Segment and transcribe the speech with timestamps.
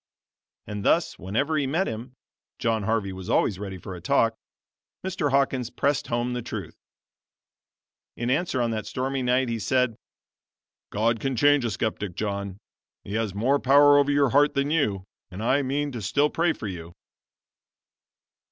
[0.65, 2.13] And thus whenever he met him
[2.57, 4.35] (John Harvey was always ready for a "talk,")
[5.05, 5.29] Mr.
[5.29, 6.73] Hawkins pressed home the truth.
[8.17, 9.95] In answer, on that stormy night, he said:
[10.89, 12.57] "God can change a skeptic, John.
[13.03, 16.53] He has more power over your heart than you, and I mean still to pray
[16.53, 16.93] for you."